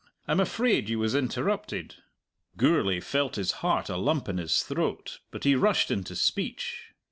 I'm 0.27 0.39
afraid 0.39 0.89
you 0.89 0.97
was 0.97 1.13
interrupted." 1.13 1.97
Gourlay 2.57 3.01
felt 3.01 3.35
his 3.35 3.51
heart 3.61 3.87
a 3.87 3.97
lump 3.97 4.27
in 4.27 4.39
his 4.39 4.63
throat, 4.63 5.19
but 5.29 5.43
he 5.43 5.53
rushed 5.53 5.91
into 5.91 6.15
speech. 6.15 6.85